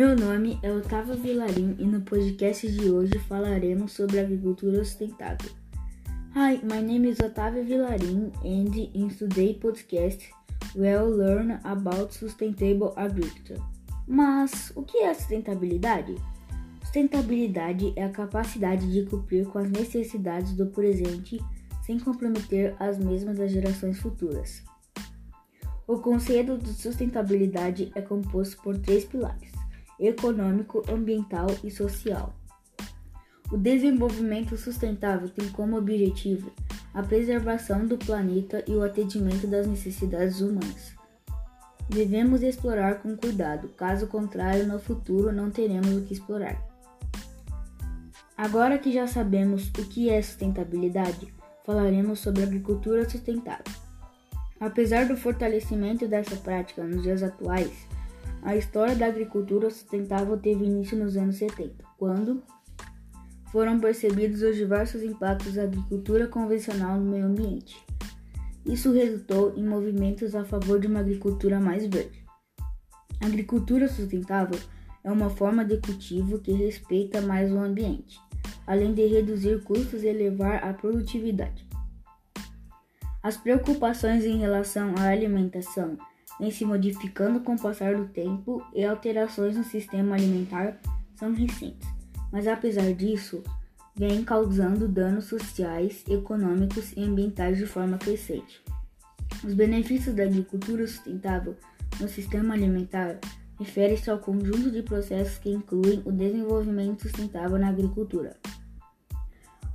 [0.00, 5.50] Meu nome é Otávio Vilarim e no podcast de hoje falaremos sobre agricultura sustentável.
[6.34, 10.26] Hi, my name is Otávio Vilarim and in today's podcast
[10.74, 13.60] we'll learn about sustainable agriculture.
[14.08, 16.14] Mas o que é sustentabilidade?
[16.82, 21.38] Sustentabilidade é a capacidade de cumprir com as necessidades do presente
[21.84, 24.62] sem comprometer as mesmas das gerações futuras.
[25.86, 29.59] O conceito de sustentabilidade é composto por três pilares
[30.00, 32.34] econômico, ambiental e social.
[33.52, 36.50] O desenvolvimento sustentável tem como objetivo
[36.94, 40.94] a preservação do planeta e o atendimento das necessidades humanas.
[41.88, 46.56] Devemos explorar com cuidado, caso contrário, no futuro não teremos o que explorar.
[48.36, 51.34] Agora que já sabemos o que é sustentabilidade,
[51.66, 53.74] falaremos sobre agricultura sustentável.
[54.58, 57.86] Apesar do fortalecimento dessa prática nos dias atuais,
[58.42, 62.42] a história da agricultura sustentável teve início nos anos 70, quando
[63.52, 67.84] foram percebidos os diversos impactos da agricultura convencional no meio ambiente.
[68.64, 72.24] Isso resultou em movimentos a favor de uma agricultura mais verde.
[73.20, 74.58] A agricultura sustentável
[75.02, 78.18] é uma forma de cultivo que respeita mais o ambiente,
[78.66, 81.66] além de reduzir custos e elevar a produtividade.
[83.22, 85.98] As preocupações em relação à alimentação
[86.38, 90.78] vem se modificando com o passar do tempo e alterações no sistema alimentar
[91.16, 91.88] são recentes,
[92.32, 93.42] mas apesar disso,
[93.94, 98.62] vem causando danos sociais, econômicos e ambientais de forma crescente.
[99.44, 101.56] Os benefícios da agricultura sustentável
[102.00, 103.18] no sistema alimentar
[103.58, 108.36] refere-se ao conjunto de processos que incluem o desenvolvimento sustentável na agricultura.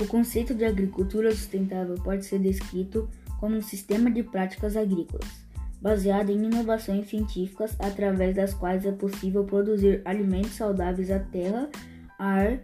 [0.02, 3.08] O conceito de agricultura sustentável pode ser descrito
[3.40, 5.45] como um sistema de práticas agrícolas
[5.82, 11.70] baseada em inovações científicas através das quais é possível produzir alimentos saudáveis à terra,
[12.18, 12.60] ar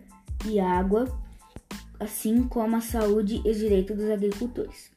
[0.46, 1.08] e água,
[2.00, 4.92] assim como a saúde e os direitos dos agricultores.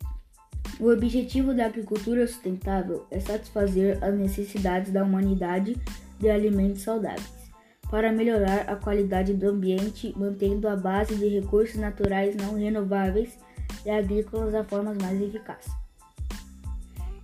[0.80, 5.76] O objetivo da agricultura sustentável é satisfazer as necessidades da humanidade
[6.18, 7.50] de alimentos saudáveis,
[7.90, 13.38] para melhorar a qualidade do ambiente, mantendo a base de recursos naturais não renováveis
[13.84, 15.83] e agrícolas da forma mais eficaz.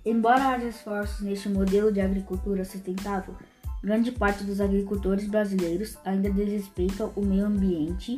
[0.05, 3.35] Embora haja esforços neste modelo de agricultura sustentável,
[3.83, 8.17] grande parte dos agricultores brasileiros ainda desrespeitam o meio ambiente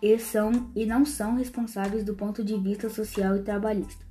[0.00, 4.04] e, são, e não são responsáveis do ponto de vista social e trabalhista.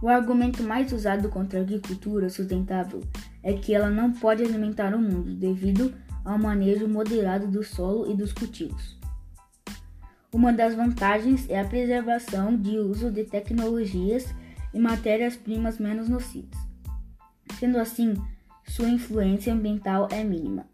[0.00, 3.00] O argumento mais usado contra a agricultura sustentável
[3.42, 5.94] é que ela não pode alimentar o mundo devido
[6.24, 8.98] ao manejo moderado do solo e dos cultivos.
[10.32, 14.34] Uma das vantagens é a preservação de uso de tecnologias
[14.72, 16.58] e matérias-primas menos nocivas.
[17.58, 18.14] Sendo assim,
[18.66, 20.66] sua influência ambiental é mínima.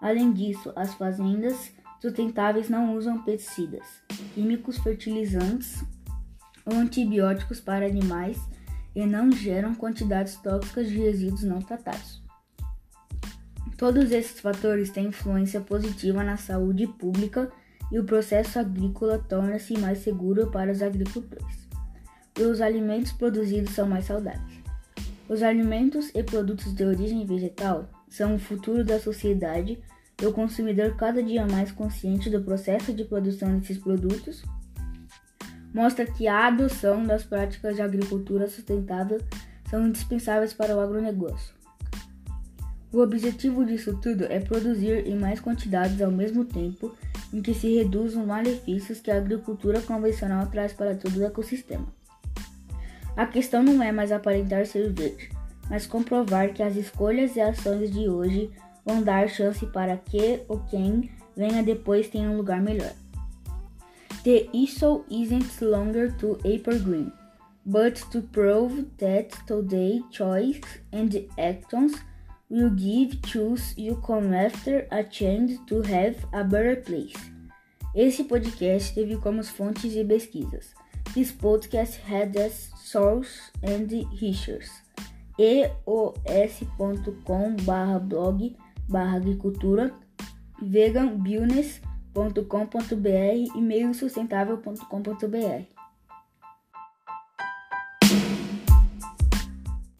[0.00, 3.86] Além disso, as fazendas sustentáveis não usam pesticidas,
[4.34, 5.84] químicos, fertilizantes
[6.64, 8.38] ou antibióticos para animais
[8.94, 12.22] e não geram quantidades tóxicas de resíduos não tratados.
[13.76, 17.50] Todos esses fatores têm influência positiva na saúde pública
[17.90, 21.69] e o processo agrícola torna-se mais seguro para os agricultores
[22.40, 24.60] e os alimentos produzidos são mais saudáveis.
[25.28, 29.78] Os alimentos e produtos de origem vegetal são o futuro da sociedade
[30.20, 34.42] e o consumidor cada dia mais consciente do processo de produção desses produtos
[35.72, 39.20] mostra que a adoção das práticas de agricultura sustentável
[39.68, 41.54] são indispensáveis para o agronegócio.
[42.92, 46.92] O objetivo disso tudo é produzir em mais quantidades ao mesmo tempo
[47.32, 51.99] em que se reduzam os malefícios que a agricultura convencional traz para todo o ecossistema.
[53.16, 55.30] A questão não é mais aparentar ser verde,
[55.68, 58.50] mas comprovar que as escolhas e ações de hoje
[58.84, 62.92] vão dar chance para que ou quem venha depois tenha um lugar melhor.
[64.24, 67.12] The issue isn't longer to apple green,
[67.64, 70.60] but to prove that today's choice
[70.92, 71.08] and
[71.38, 71.94] actions
[72.50, 77.14] will give choose you come after a chance to have a better place.
[77.94, 80.79] Esse podcast teve como fontes de pesquisas
[81.14, 83.90] This podcast had as source and
[84.22, 84.68] research
[85.38, 85.76] eos.com
[87.64, 88.54] barra blog
[88.88, 89.90] barra agricultura
[90.62, 95.79] veganbusiness.com.br e meiosustentável.com.br